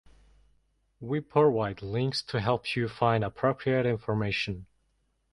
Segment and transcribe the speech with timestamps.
[0.99, 4.65] We porovide links to help you find appropriate information.